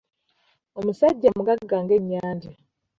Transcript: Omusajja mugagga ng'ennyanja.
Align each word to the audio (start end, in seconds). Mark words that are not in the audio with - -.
Omusajja 0.79 1.29
mugagga 1.37 1.75
ng'ennyanja. 1.83 2.51